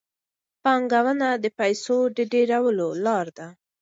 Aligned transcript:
پانګونه 0.63 1.27
د 1.43 1.45
پیسو 1.59 1.97
د 2.17 2.17
ډېرولو 2.33 2.87
لار 3.05 3.27
ده. 3.37 3.47